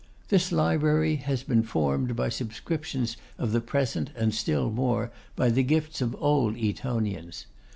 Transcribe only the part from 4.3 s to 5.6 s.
still more by